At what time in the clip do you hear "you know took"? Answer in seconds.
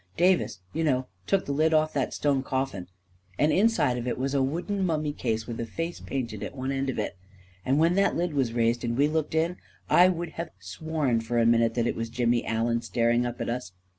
0.73-1.45